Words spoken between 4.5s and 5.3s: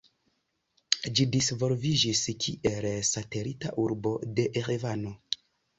Erevano.